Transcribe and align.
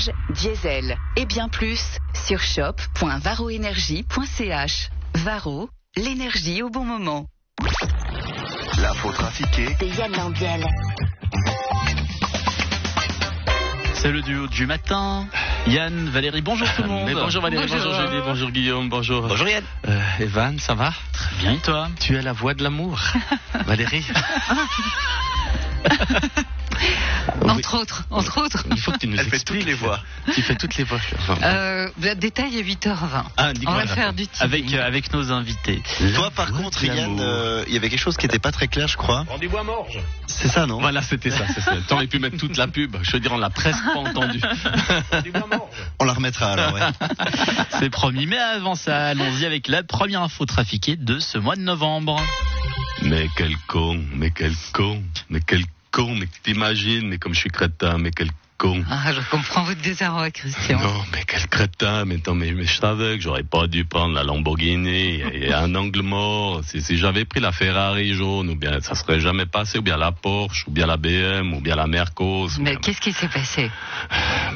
chauffage, 0.00 0.14
diesel 0.30 0.96
et 1.16 1.26
bien 1.26 1.48
plus 1.48 1.98
sur 2.14 2.40
shop.varoenergie.ch. 2.40 4.90
Varo, 5.16 5.68
l'énergie 5.96 6.62
au 6.62 6.70
bon 6.70 6.84
moment. 6.84 7.26
L'info 8.78 9.10
trafiquée 9.12 9.74
de 9.80 9.86
Yann 9.98 10.12
Lambiel. 10.12 10.64
C'est 13.94 14.12
le 14.12 14.22
duo 14.22 14.46
du 14.46 14.66
matin. 14.66 15.26
Yann, 15.66 16.08
Valérie, 16.08 16.40
bonjour 16.40 16.66
tout 16.74 16.82
le 16.82 16.88
monde. 16.88 17.04
Mais 17.06 17.12
bonjour 17.12 17.42
Valérie, 17.42 17.66
bonjour, 17.68 17.92
Bonjour. 17.92 18.08
Julie, 18.08 18.22
bonjour 18.24 18.50
Guillaume, 18.50 18.88
bonjour. 18.88 19.28
Bonjour 19.28 19.46
Yann. 19.48 19.62
Euh, 19.88 20.00
Evan, 20.20 20.58
ça 20.58 20.72
va? 20.74 20.94
Très 21.12 21.36
bien, 21.36 21.52
et 21.52 21.58
toi? 21.58 21.88
Tu 22.00 22.16
es 22.16 22.22
la 22.22 22.32
voix 22.32 22.54
de 22.54 22.62
l'amour. 22.62 22.98
Valérie 23.66 24.06
Entre 27.48 27.74
autres, 27.78 28.04
entre 28.10 28.42
autres. 28.44 28.64
Il 28.70 28.78
faut 28.80 28.92
que 28.92 28.98
tu 28.98 29.06
nous 29.08 29.16
Elle 29.18 29.26
fait 29.28 29.36
expliques. 29.36 29.60
toutes 29.60 29.66
les 29.68 29.74
voix. 29.74 30.00
Tu 30.34 30.42
fais 30.42 30.54
toutes 30.54 30.76
les 30.76 30.84
voix. 30.84 30.98
Euh, 31.42 31.88
détail 32.16 32.58
est 32.58 32.62
8h20. 32.62 33.24
ah, 33.36 33.52
On 33.66 33.72
va 33.72 33.86
faire 33.86 34.12
du 34.12 34.26
teasing. 34.26 34.44
avec, 34.46 34.72
euh, 34.74 34.86
avec 34.86 35.12
nos 35.12 35.30
invités. 35.32 35.82
Toi 36.14 36.30
par 36.30 36.52
contre 36.52 36.84
Yann, 36.84 37.18
euh, 37.20 37.64
il 37.68 37.74
y 37.74 37.76
avait 37.76 37.88
quelque 37.88 38.00
chose 38.00 38.16
qui 38.16 38.26
n'était 38.26 38.38
pas 38.38 38.52
très 38.52 38.68
clair 38.68 38.88
je 38.88 38.96
crois. 38.96 39.24
Rendez-vous 39.28 39.58
à 39.58 39.62
Morges. 39.64 39.98
C'est 40.26 40.48
ça 40.48 40.66
non? 40.66 40.80
Voilà, 40.80 41.02
c'était 41.02 41.30
ça. 41.30 41.44
T'aurais 41.88 42.06
pu 42.06 42.18
mettre 42.18 42.36
toute 42.36 42.56
la 42.56 42.66
pub. 42.66 42.96
Je 43.02 43.12
veux 43.12 43.20
dire, 43.20 43.32
on 43.32 43.38
l'a 43.38 43.50
presque 43.50 43.84
pas 43.84 43.98
entendu. 43.98 44.40
À. 44.42 45.18
On 45.98 46.04
la 46.04 46.12
remettra 46.12 46.52
alors 46.52 46.72
ouais. 46.74 46.80
C'est 47.78 47.90
promis, 47.90 48.26
mais 48.26 48.38
avant 48.38 48.74
ça, 48.74 49.08
allons-y 49.08 49.44
avec 49.44 49.68
la 49.68 49.82
première 49.82 50.22
info 50.22 50.44
trafiquée 50.46 50.96
de 50.96 51.18
ce 51.18 51.38
mois 51.38 51.56
de 51.56 51.62
novembre. 51.62 52.20
Mais 53.02 53.26
quel 53.36 53.56
con, 53.66 54.00
mais 54.14 54.30
quel 54.30 54.52
con, 54.72 55.02
mais 55.30 55.40
quel 55.46 55.62
con, 55.62 55.70
mais 55.98 56.26
t'imagines, 56.42 57.08
mais 57.08 57.18
comme 57.18 57.34
je 57.34 57.40
suis 57.40 57.50
crétin, 57.50 57.98
mais 57.98 58.10
quel 58.10 58.30
con. 58.56 58.82
Ah, 58.90 59.12
je 59.12 59.20
comprends 59.30 59.62
votre 59.64 59.80
désarroi, 59.80 60.30
Christian. 60.30 60.78
Non, 60.80 61.02
mais 61.12 61.24
quel 61.26 61.46
crétin, 61.48 62.04
mais, 62.04 62.16
attends, 62.16 62.34
mais, 62.34 62.52
mais 62.52 62.64
je 62.64 62.76
savais 62.78 63.16
que 63.16 63.22
j'aurais 63.22 63.42
pas 63.42 63.66
dû 63.66 63.84
prendre 63.86 64.14
la 64.14 64.22
Lamborghini, 64.22 65.20
il 65.34 65.48
y 65.48 65.52
a 65.52 65.60
un 65.62 65.74
angle 65.74 66.02
mort. 66.02 66.60
Si, 66.64 66.82
si 66.82 66.98
j'avais 66.98 67.24
pris 67.24 67.40
la 67.40 67.52
Ferrari 67.52 68.14
jaune, 68.14 68.50
ou 68.50 68.56
bien 68.56 68.80
ça 68.80 68.94
serait 68.94 69.18
jamais 69.20 69.46
passé, 69.46 69.78
ou 69.78 69.82
bien 69.82 69.96
la 69.96 70.12
Porsche, 70.12 70.66
ou 70.68 70.70
bien 70.70 70.86
la 70.86 70.98
BM, 70.98 71.54
ou 71.54 71.60
bien 71.60 71.74
la 71.74 71.86
Mercos. 71.86 72.48
Mais 72.58 72.72
bien- 72.72 72.80
qu'est-ce 72.80 73.00
qui 73.00 73.12
s'est 73.12 73.28
passé? 73.28 73.70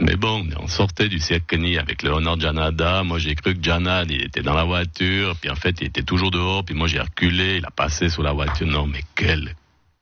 Mais 0.01 0.17
bon, 0.17 0.47
on 0.61 0.67
sortait 0.69 1.09
du 1.09 1.19
Siakani 1.19 1.79
avec 1.79 2.03
le 2.03 2.11
Honor 2.11 2.39
Janada. 2.39 3.03
Moi, 3.05 3.19
j'ai 3.19 3.35
cru 3.35 3.55
que 3.55 3.63
Janad, 3.63 4.11
il 4.11 4.23
était 4.23 4.43
dans 4.43 4.55
la 4.55 4.65
voiture. 4.65 5.35
Puis 5.41 5.51
en 5.51 5.57
fait, 5.57 5.77
il 5.81 5.87
était 5.87 6.03
toujours 6.03 6.31
dehors. 6.31 6.65
Puis 6.65 6.75
moi, 6.75 6.89
j'ai 6.89 7.01
reculé. 7.01 7.57
Il 7.57 7.65
a 7.65 7.71
passé 7.71 8.09
sous 8.11 8.23
la 8.23 8.33
voiture. 8.33 8.67
Non, 8.67 8.87
mais 8.87 9.03
quel 9.15 9.55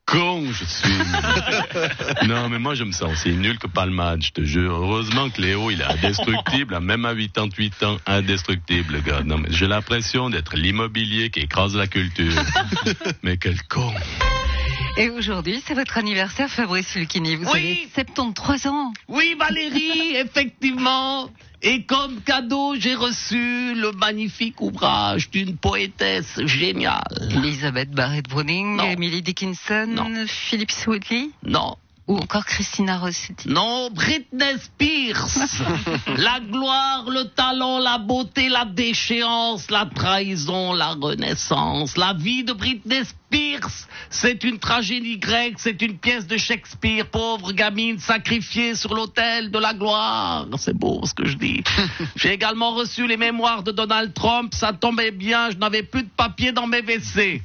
con 0.06 0.44
je 0.52 0.64
suis. 0.64 2.26
non, 2.28 2.48
mais 2.48 2.58
moi, 2.58 2.74
je 2.74 2.84
me 2.84 2.92
sens 2.92 3.12
aussi 3.12 3.30
nul 3.30 3.58
que 3.58 3.66
Palmade, 3.66 4.22
je 4.22 4.30
te 4.32 4.42
jure. 4.42 4.74
Heureusement 4.74 5.30
que 5.30 5.40
Léo, 5.40 5.70
il 5.70 5.80
est 5.80 5.84
indestructible. 5.84 6.78
Même 6.80 7.04
à 7.04 7.14
88 7.14 7.82
ans, 7.84 7.96
indestructible, 8.06 8.94
le 8.94 9.00
gars. 9.00 9.22
Non, 9.24 9.38
mais 9.38 9.48
j'ai 9.50 9.66
l'impression 9.68 10.30
d'être 10.30 10.56
l'immobilier 10.56 11.30
qui 11.30 11.40
écrase 11.40 11.76
la 11.76 11.86
culture. 11.86 12.32
mais 13.22 13.36
quel 13.36 13.62
con. 13.64 13.92
Et 14.98 15.08
aujourd'hui, 15.08 15.62
c'est 15.66 15.74
votre 15.74 15.96
anniversaire, 15.96 16.50
Fabrice 16.50 16.94
Lucchini. 16.94 17.36
Vous 17.36 17.50
Oui. 17.52 17.58
avez 17.58 17.88
73 17.94 18.66
ans. 18.66 18.92
Oui, 19.08 19.34
Valérie, 19.38 20.16
effectivement. 20.16 21.30
Et 21.64 21.84
comme 21.84 22.20
cadeau, 22.22 22.74
j'ai 22.76 22.96
reçu 22.96 23.74
le 23.74 23.92
magnifique 23.92 24.60
ouvrage 24.60 25.30
d'une 25.30 25.56
poétesse 25.56 26.40
géniale. 26.44 27.04
Elisabeth 27.30 27.90
Barrett 27.92 28.28
Browning. 28.28 28.80
Emily 28.80 29.22
Dickinson, 29.22 29.86
Non. 29.88 30.10
Philip 30.26 30.72
Sweatley 30.72 31.30
Non, 31.44 31.76
ou 32.08 32.16
encore 32.16 32.44
Christina 32.44 32.98
Rossetti. 32.98 33.48
non, 33.48 33.90
Britney 33.90 34.58
Spears. 34.58 35.62
la 36.16 36.40
gloire, 36.40 37.04
le 37.08 37.24
talent, 37.28 37.78
la 37.78 37.98
beauté, 37.98 38.48
la 38.48 38.64
déchéance, 38.64 39.70
la 39.70 39.86
trahison, 39.86 40.72
la 40.72 40.94
renaissance. 40.94 41.96
La 41.96 42.12
vie 42.12 42.42
de 42.42 42.52
Britney 42.52 43.04
Spears, 43.04 43.70
c'est 44.10 44.42
une 44.42 44.58
tragédie 44.58 45.18
grecque, 45.18 45.58
c'est 45.58 45.80
une 45.80 45.96
pièce 45.98 46.26
de 46.26 46.36
Shakespeare. 46.36 47.06
Pauvre 47.06 47.52
gamine 47.52 47.98
sacrifiée 47.98 48.74
sur 48.74 48.94
l'autel 48.94 49.50
de 49.50 49.58
la 49.58 49.72
gloire. 49.72 50.46
C'est 50.58 50.76
beau 50.76 51.00
ce 51.04 51.14
que 51.14 51.26
je 51.26 51.36
dis. 51.36 51.62
J'ai 52.16 52.32
également 52.32 52.72
reçu 52.72 53.06
les 53.06 53.16
mémoires 53.16 53.62
de 53.62 53.70
Donald 53.70 54.12
Trump. 54.12 54.54
Ça 54.54 54.72
tombait 54.72 55.12
bien, 55.12 55.50
je 55.50 55.56
n'avais 55.56 55.84
plus 55.84 56.02
de 56.02 56.10
papier 56.16 56.50
dans 56.50 56.66
mes 56.66 56.82
WC. 56.82 57.42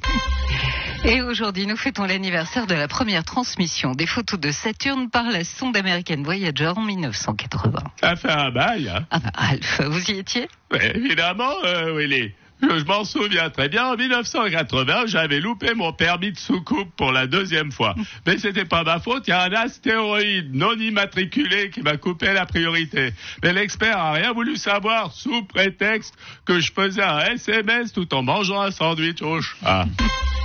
Et 1.04 1.22
aujourd'hui, 1.22 1.66
nous 1.66 1.76
fêtons 1.76 2.04
l'anniversaire 2.04 2.66
de 2.66 2.74
la 2.74 2.88
première 2.88 3.24
transmission 3.24 3.92
des 3.92 4.06
photos 4.06 4.40
de 4.40 4.50
Saturne 4.50 5.10
par 5.10 5.30
la 5.30 5.44
sonde 5.44 5.76
américaine 5.76 6.24
Voyager 6.24 6.72
en 6.76 6.82
1980. 6.82 7.78
Ça 8.00 8.16
fait 8.16 8.30
un 8.30 8.50
bail, 8.50 8.88
hein. 8.88 9.06
Ah 9.10 9.20
bah, 9.20 9.30
Alpha, 9.34 9.88
vous 9.88 10.10
y 10.10 10.18
étiez? 10.18 10.48
Mais 10.72 10.92
évidemment, 10.94 11.52
euh, 11.64 11.96
Willy. 11.96 12.32
Je, 12.60 12.78
je 12.80 12.84
m'en 12.84 13.04
souviens 13.04 13.50
très 13.50 13.68
bien. 13.68 13.86
En 13.86 13.96
1980, 13.96 15.06
j'avais 15.06 15.38
loupé 15.38 15.74
mon 15.74 15.92
permis 15.92 16.32
de 16.32 16.38
soucoupe 16.38 16.90
pour 16.96 17.12
la 17.12 17.28
deuxième 17.28 17.70
fois. 17.70 17.94
Mais 18.26 18.36
c'était 18.38 18.64
pas 18.64 18.82
ma 18.82 18.98
faute. 18.98 19.28
Il 19.28 19.30
y 19.30 19.34
a 19.34 19.42
un 19.44 19.52
astéroïde 19.52 20.52
non 20.52 20.74
immatriculé 20.74 21.70
qui 21.70 21.82
m'a 21.82 21.96
coupé 21.96 22.32
la 22.32 22.46
priorité. 22.46 23.12
Mais 23.44 23.52
l'expert 23.52 23.96
a 23.96 24.12
rien 24.12 24.32
voulu 24.32 24.56
savoir 24.56 25.12
sous 25.12 25.44
prétexte 25.44 26.14
que 26.44 26.58
je 26.58 26.72
faisais 26.72 27.02
un 27.02 27.20
SMS 27.20 27.92
tout 27.92 28.12
en 28.12 28.22
mangeant 28.22 28.60
un 28.60 28.72
sandwich 28.72 29.22
au 29.22 29.40
chat. 29.40 29.86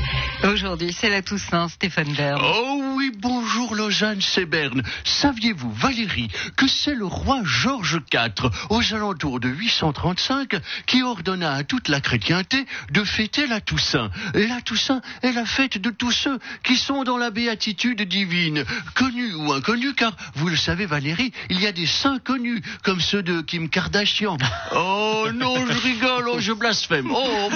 Aujourd'hui, 0.43 0.91
c'est 0.91 1.09
la 1.09 1.21
Toussaint, 1.21 1.69
Stéphane 1.69 2.13
Bern. 2.13 2.41
Oh 2.43 2.81
oui, 2.95 3.11
bonjour 3.17 3.75
Lausanne, 3.75 4.19
c'est 4.19 4.45
Berne. 4.45 4.83
Saviez-vous, 5.05 5.71
Valérie, 5.71 6.27
que 6.57 6.67
c'est 6.67 6.95
le 6.95 7.05
roi 7.05 7.39
Georges 7.43 8.01
IV, 8.13 8.49
aux 8.69 8.93
alentours 8.93 9.39
de 9.39 9.47
835, 9.47 10.55
qui 10.85 11.01
ordonna 11.01 11.53
à 11.53 11.63
toute 11.63 11.87
la 11.87 12.01
chrétienté 12.01 12.65
de 12.91 13.03
fêter 13.05 13.47
la 13.47 13.61
Toussaint? 13.61 14.11
La 14.33 14.59
Toussaint 14.61 15.01
est 15.21 15.31
la 15.31 15.45
fête 15.45 15.77
de 15.77 15.89
tous 15.89 16.11
ceux 16.11 16.39
qui 16.63 16.75
sont 16.75 17.03
dans 17.05 17.17
la 17.17 17.29
béatitude 17.29 18.01
divine, 18.01 18.65
connus 18.95 19.33
ou 19.35 19.53
inconnus, 19.53 19.93
car 19.95 20.13
vous 20.35 20.49
le 20.49 20.57
savez, 20.57 20.85
Valérie, 20.85 21.31
il 21.49 21.61
y 21.61 21.67
a 21.67 21.71
des 21.71 21.87
saints 21.87 22.19
connus, 22.19 22.61
comme 22.83 22.99
ceux 22.99 23.23
de 23.23 23.41
Kim 23.41 23.69
Kardashian. 23.69 24.37
Oh 24.75 25.27
non, 25.33 25.65
je 25.67 25.77
rigole, 25.79 26.27
oh, 26.27 26.39
je 26.39 26.51
blasphème. 26.51 27.11
Oh, 27.11 27.49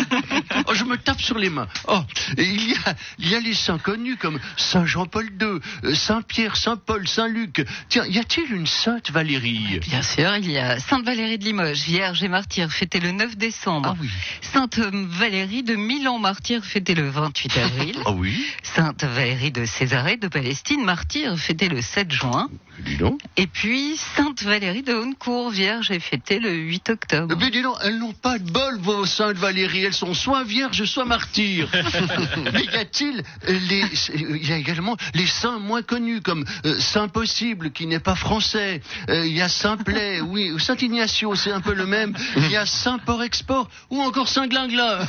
oh, 0.67 0.73
je 0.73 0.83
me 0.83 0.97
tape 0.97 1.21
sur 1.21 1.37
les 1.37 1.49
mains. 1.49 1.67
Oh, 1.87 1.99
et 2.37 2.43
il 2.43 2.69
y 2.69 2.73
a, 2.73 2.95
il 3.19 3.29
y 3.29 3.35
a 3.35 3.39
les 3.39 3.53
saints 3.53 3.79
connus 3.79 4.17
comme 4.17 4.39
Saint 4.55 4.85
Jean-Paul 4.85 5.25
II, 5.41 5.59
euh, 5.83 5.95
Saint 5.95 6.21
Pierre, 6.21 6.55
Saint 6.55 6.77
Paul, 6.77 7.07
Saint 7.07 7.27
Luc. 7.27 7.65
Tiens, 7.89 8.05
y 8.05 8.19
a-t-il 8.19 8.53
une 8.53 8.67
sainte 8.67 9.11
Valérie? 9.11 9.79
Bien 9.81 10.01
sûr, 10.01 10.35
il 10.37 10.51
y 10.51 10.57
a 10.57 10.79
Sainte 10.79 11.05
Valérie 11.05 11.37
de 11.37 11.43
Limoges, 11.43 11.81
vierge 11.81 12.23
et 12.23 12.27
martyr, 12.27 12.71
fêtée 12.71 12.99
le 12.99 13.11
9 13.11 13.37
décembre. 13.37 13.95
Ah 13.95 13.97
oui. 13.99 14.09
Sainte 14.41 14.77
Valérie 14.79 15.63
de 15.63 15.75
Milan, 15.75 16.19
martyr, 16.19 16.63
fêtée 16.63 16.95
le 16.95 17.09
28 17.09 17.57
avril. 17.57 17.97
Ah 18.05 18.11
oui. 18.11 18.45
Sainte 18.61 19.03
Valérie 19.03 19.51
de 19.51 19.65
Césarée 19.65 20.17
de 20.17 20.27
Palestine, 20.27 20.83
martyr, 20.83 21.37
fêtée 21.37 21.69
le 21.69 21.81
7 21.81 22.11
juin. 22.11 22.49
Dis 22.79 22.97
donc. 22.97 23.19
Et 23.37 23.47
puis 23.47 23.97
Sainte 23.97 24.43
Valérie 24.43 24.83
de 24.83 24.93
Honnecourt, 24.93 25.49
vierge, 25.49 25.89
est 25.89 25.99
fêtée 25.99 26.39
le 26.39 26.53
8 26.53 26.89
octobre. 26.91 27.27
Eh 27.31 27.35
bien, 27.35 27.49
dis 27.49 27.61
donc, 27.61 27.75
elles 27.83 27.97
n'ont 27.97 28.13
pas 28.13 28.37
de 28.37 28.49
bol, 28.49 28.77
vos 28.79 29.05
saintes 29.05 29.37
Valérie. 29.37 29.83
Elles 29.83 29.93
sont 29.93 30.13
soit 30.13 30.43
vierges, 30.43 30.83
soit 30.85 31.05
martyrs. 31.05 31.69
Mais 32.53 32.63
y 32.65 32.75
a-t-il 32.75 33.23
euh, 33.47 33.59
les, 33.69 33.83
il 34.15 34.47
y 34.47 34.53
a 34.53 34.57
également 34.57 34.97
les 35.13 35.25
saints 35.25 35.59
moins 35.59 35.81
connus 35.81 36.21
comme 36.21 36.45
euh, 36.65 36.79
Saint 36.79 37.07
Possible, 37.07 37.71
qui 37.71 37.87
n'est 37.87 37.99
pas 37.99 38.15
français. 38.15 38.81
Euh, 39.09 39.25
Il 39.25 39.35
y 39.35 39.41
a 39.41 39.49
Saint 39.49 39.77
Play, 39.77 40.21
oui, 40.21 40.51
ou 40.51 40.59
Saint 40.59 40.75
Ignacio, 40.75 41.35
c'est 41.35 41.51
un 41.51 41.61
peu 41.61 41.73
le 41.73 41.85
même. 41.85 42.15
Il 42.35 42.51
y 42.51 42.55
a 42.55 42.65
Saint 42.65 42.97
Port 42.99 43.23
Export, 43.23 43.69
ou 43.89 44.01
encore 44.01 44.27
Saint 44.27 44.47
Glinglin. 44.47 44.99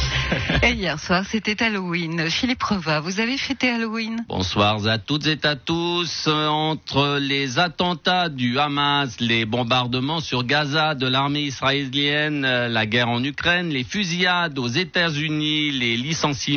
Et 0.62 0.72
hier 0.72 0.98
soir, 0.98 1.24
c'était 1.28 1.62
Halloween. 1.62 2.28
Philippe 2.30 2.62
Reva, 2.62 3.00
vous 3.00 3.20
avez 3.20 3.38
fêté 3.38 3.70
Halloween? 3.70 4.24
Bonsoir 4.28 4.86
à 4.86 4.98
toutes 4.98 5.26
et 5.26 5.38
à 5.44 5.56
tous. 5.56 6.24
Euh, 6.26 6.46
Entre 6.46 7.18
les 7.20 7.58
attentats 7.58 8.28
du 8.28 8.58
Hamas, 8.58 9.16
les 9.20 9.44
bombardements 9.44 10.20
sur 10.20 10.44
Gaza 10.44 10.94
de 10.94 11.06
l'armée 11.06 11.42
israélienne, 11.42 12.44
euh, 12.44 12.68
la 12.68 12.86
guerre 12.86 13.08
en 13.08 13.22
Ukraine, 13.22 13.68
les 13.68 13.84
fusillades 13.84 14.58
aux 14.58 14.68
États-Unis, 14.68 15.70
les 15.72 15.96
licenciements 15.96 16.55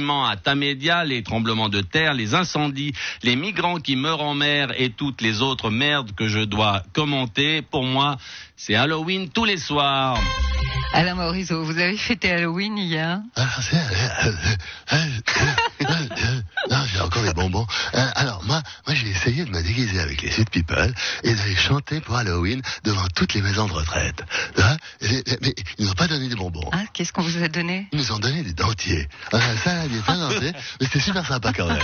les 1.06 1.24
tremblements 1.24 1.70
de 1.70 1.82
terre, 1.82 2.14
les 2.14 2.34
incendies, 2.34 2.94
les 3.24 3.36
migrants 3.36 3.80
qui 3.80 3.96
meurent 3.96 4.22
en 4.22 4.36
mer 4.36 4.70
et 4.78 4.90
toutes 4.90 5.22
les 5.22 5.42
autres 5.42 5.70
merdes 5.70 6.12
que 6.16 6.28
je 6.28 6.40
dois 6.40 6.84
commenter, 6.94 7.62
pour 7.62 7.84
moi, 7.84 8.18
c'est 8.56 8.76
Halloween 8.76 9.30
tous 9.30 9.46
les 9.46 9.58
soirs. 9.58 10.20
Alain 10.94 11.16
Morisot, 11.16 11.64
vous 11.64 11.78
avez 11.78 11.98
fêté 11.98 12.32
Halloween 12.32 12.78
hier 12.78 13.20
c'est- 13.62 13.78
Non, 16.70 16.78
j'ai 16.92 17.00
encore 17.00 17.24
des 17.24 17.34
bonbons. 17.34 17.66
Euh, 17.94 18.06
Alors, 18.16 18.44
moi, 18.46 18.62
moi 18.86 18.96
j'ai 18.96 19.08
essayé 19.10 19.46
de 19.46 19.50
me 19.50 19.62
déguiser 19.62 20.00
avec 20.00 20.22
les 20.22 20.32
Sud 20.32 20.50
People 20.50 20.94
et 21.24 21.34
d'aller 21.34 21.56
chanter 21.56 22.02
pour 22.02 22.16
Halloween 22.18 22.62
devant 22.84 23.08
toutes 23.16 23.34
les 23.34 23.42
maisons 23.42 23.68
de 23.68 23.74
retraite. 23.74 24.24
Hein 24.58 24.78
Mais 25.02 25.24
ils 25.78 25.86
nous 25.86 25.92
ont 25.92 25.96
pas 25.96 26.08
donné 26.08 26.28
des 26.28 26.36
bonbons. 26.36 26.70
Ah, 26.72 26.84
Qu'est-ce 26.94 27.14
qu'on 27.14 27.22
vous 27.22 27.42
a 27.44 27.48
donné? 27.48 27.88
Ils 27.92 28.00
nous 28.00 28.12
ont 28.12 28.20
donné 28.20 28.44
des 28.44 28.54
dentiers. 28.54 29.08
Ah, 29.32 29.40
ça, 29.64 29.86
il 29.86 29.96
est 29.98 30.06
pas 30.06 30.16
denté, 30.18 30.52
mais 30.80 30.86
c'était 30.88 31.00
super 31.00 31.26
sympa 31.26 31.54
quand 31.54 31.68
même. 31.68 31.78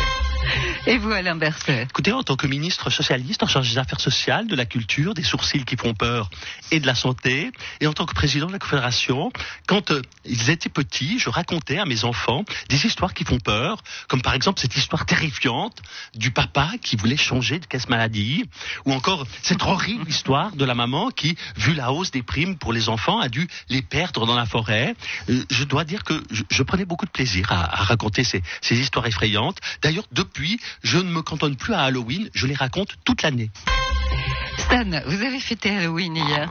Et 0.88 0.98
vous, 0.98 1.12
Alain 1.12 1.36
Berset? 1.36 1.83
Écoutez, 1.83 2.12
en 2.12 2.22
tant 2.24 2.36
que 2.36 2.45
ministre 2.48 2.89
socialiste 2.89 3.42
en 3.44 3.48
charge 3.48 3.69
des 3.72 3.77
affaires 3.80 4.00
sociales, 4.01 4.48
de 4.48 4.56
la 4.56 4.66
culture, 4.66 5.13
des 5.13 5.24
sourcils 5.24 5.63
qui 5.66 5.75
font 5.77 5.94
peur 5.94 6.30
et 6.72 6.80
de 6.80 6.86
la 6.86 6.94
santé, 6.95 7.51
et 7.80 7.88
en 7.88 7.94
tant 7.94 8.06
que 8.06 8.13
président 8.13 8.45
de 8.48 8.51
la 8.51 8.60
Confédération, 8.66 9.32
quand 9.68 9.92
euh, 9.92 10.02
ils 10.26 10.50
étaient 10.50 10.70
petits, 10.70 11.20
je 11.20 11.30
racontais 11.30 11.78
à 11.78 11.86
mes 11.86 12.04
enfants 12.04 12.44
des 12.68 12.88
histoires 12.88 13.14
qui 13.14 13.24
font 13.24 13.38
peur, 13.38 13.78
comme 14.08 14.24
par 14.24 14.34
exemple 14.34 14.60
cette 14.60 14.76
histoire 14.76 15.06
terrifiante 15.06 15.84
du 16.16 16.32
papa 16.32 16.72
qui 16.82 16.96
voulait 16.96 17.16
changer 17.16 17.60
de 17.60 17.66
caisse 17.68 17.90
maladie, 17.90 18.44
ou 18.86 18.94
encore 18.94 19.28
cette 19.44 19.62
horrible 19.62 20.10
histoire 20.10 20.52
de 20.56 20.66
la 20.66 20.74
maman 20.74 21.12
qui, 21.12 21.38
vu 21.58 21.76
la 21.76 21.92
hausse 21.94 22.10
des 22.10 22.24
primes 22.24 22.58
pour 22.58 22.74
les 22.74 22.90
enfants, 22.90 23.20
a 23.20 23.30
dû 23.30 23.48
les 23.70 23.84
perdre 23.84 24.26
dans 24.26 24.36
la 24.36 24.48
forêt. 24.48 24.96
Euh, 25.30 25.44
je 25.52 25.64
dois 25.64 25.84
dire 25.84 26.04
que 26.04 26.24
je, 26.32 26.42
je 26.50 26.64
prenais 26.64 26.86
beaucoup 26.86 27.06
de 27.06 27.12
plaisir 27.12 27.52
à, 27.52 27.82
à 27.82 27.84
raconter 27.84 28.24
ces, 28.24 28.42
ces 28.62 28.80
histoires 28.80 29.06
effrayantes. 29.06 29.60
D'ailleurs, 29.84 30.06
depuis, 30.12 30.60
je 30.84 30.98
ne 30.98 31.12
me 31.12 31.22
cantonne 31.22 31.56
plus 31.56 31.76
à 31.76 31.84
Halloween, 31.84 32.32
je 32.34 32.48
les 32.48 32.56
raconte 32.56 32.96
toute 33.04 33.22
l'année. 33.22 33.52
Stan, 34.58 34.90
vous 35.06 35.22
avez 35.22 35.40
fêté 35.40 35.70
Halloween 35.70 36.16
hier 36.16 36.50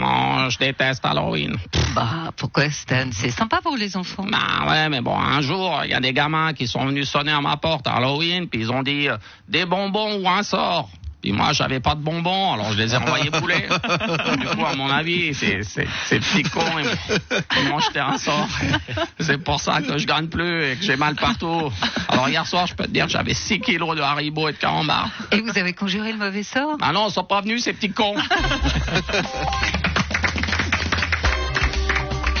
Non, 0.00 0.48
je 0.50 0.58
déteste 0.58 1.04
Halloween. 1.04 1.56
Bah, 1.94 2.30
pourquoi 2.36 2.70
Stan? 2.70 3.08
C'est 3.12 3.30
sympa 3.30 3.60
pour 3.62 3.76
les 3.76 3.96
enfants. 3.96 4.24
Bah 4.30 4.68
ouais, 4.68 4.88
mais 4.88 5.00
bon, 5.00 5.18
un 5.18 5.40
jour, 5.40 5.80
il 5.84 5.90
y 5.90 5.94
a 5.94 6.00
des 6.00 6.12
gamins 6.12 6.52
qui 6.52 6.66
sont 6.66 6.84
venus 6.86 7.08
sonner 7.08 7.32
à 7.32 7.40
ma 7.40 7.56
porte 7.56 7.86
à 7.86 7.92
Halloween, 7.94 8.48
puis 8.48 8.60
ils 8.60 8.70
ont 8.70 8.82
dit 8.82 9.08
euh, 9.08 9.16
des 9.48 9.66
bonbons 9.66 10.20
ou 10.22 10.28
un 10.28 10.42
sort. 10.42 10.88
Puis 11.20 11.32
moi, 11.32 11.52
j'avais 11.52 11.80
pas 11.80 11.96
de 11.96 12.00
bonbons, 12.00 12.52
alors 12.52 12.72
je 12.72 12.78
les 12.78 12.94
ai 12.94 12.96
envoyés 12.96 13.28
bouler. 13.30 13.66
du 14.38 14.46
coup, 14.46 14.64
à 14.64 14.74
mon 14.76 14.88
avis, 14.88 15.34
ces 15.34 15.58
petits 15.58 16.44
cons, 16.44 16.60
ils 16.78 17.68
m'ont- 17.68 17.80
jeté 17.80 17.98
un 18.00 18.18
sort. 18.18 18.48
C'est 19.18 19.38
pour 19.38 19.60
ça 19.60 19.80
que 19.82 19.98
je 19.98 20.06
gagne 20.06 20.28
plus 20.28 20.64
et 20.64 20.76
que 20.76 20.84
j'ai 20.84 20.96
mal 20.96 21.16
partout. 21.16 21.72
Alors 22.08 22.28
hier 22.28 22.46
soir, 22.46 22.66
je 22.68 22.74
peux 22.74 22.84
te 22.84 22.90
dire 22.90 23.06
que 23.06 23.12
j'avais 23.12 23.34
6 23.34 23.60
kilos 23.60 23.96
de 23.96 24.00
Haribo 24.02 24.48
et 24.48 24.52
de 24.52 24.58
carambar. 24.58 25.08
Et 25.32 25.40
vous 25.40 25.56
avez 25.58 25.72
conjuré 25.72 26.12
le 26.12 26.18
mauvais 26.18 26.42
sort? 26.44 26.76
Ah 26.80 26.92
non, 26.92 27.08
ils 27.08 27.12
sont 27.12 27.24
pas 27.24 27.40
venus, 27.40 27.64
ces 27.64 27.72
petits 27.72 27.90
cons. 27.90 28.14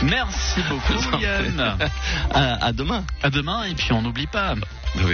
Merci 0.08 0.60
beaucoup, 0.68 1.18
Yann. 1.20 1.76
À, 2.34 2.66
à 2.66 2.72
demain. 2.72 3.04
À 3.22 3.30
demain, 3.30 3.64
et 3.64 3.74
puis 3.74 3.92
on 3.92 4.02
n'oublie 4.02 4.26
pas. 4.26 4.54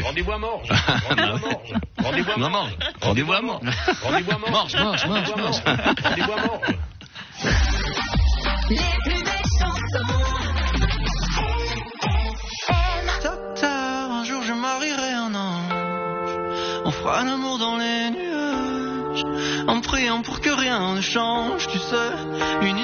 Rendez-vous 0.02 0.32
à 0.32 0.38
Morges. 0.38 0.68
Rendez-vous 0.68 1.24
à 1.24 1.36
Morges. 1.36 1.66
Rendez-vous 2.02 2.42
à 2.42 2.48
Morges. 2.48 2.76
Rendez-vous 3.02 3.32
à 3.32 3.40
Morges. 3.40 3.76
Rendez-vous 4.02 4.32
à 4.32 4.38
Morges. 4.50 4.76
Mange, 4.76 5.06
mange, 5.06 5.34
mange. 5.36 5.62
Rendez-vous 6.04 6.32
à 6.32 6.46
Morges. 6.46 6.78
Docteur, 13.22 14.10
un 14.10 14.24
jour 14.24 14.42
je 14.42 14.52
marierai 14.52 15.12
un 15.12 15.34
ange. 15.34 15.72
On 16.84 16.90
fera 16.90 17.24
l'amour 17.24 17.58
dans 17.58 17.76
les 17.76 18.10
nuages. 18.10 19.24
En 19.68 19.80
priant 19.80 20.22
pour 20.22 20.40
que 20.40 20.50
rien 20.50 20.94
ne 20.94 21.00
change, 21.00 21.66
tu 21.68 21.78
sais. 21.78 22.12
Une 22.62 22.78